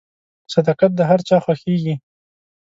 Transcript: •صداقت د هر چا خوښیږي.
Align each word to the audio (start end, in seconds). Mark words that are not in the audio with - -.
•صداقت 0.53 0.91
د 0.95 0.99
هر 1.09 1.19
چا 1.27 1.37
خوښیږي. 1.43 1.95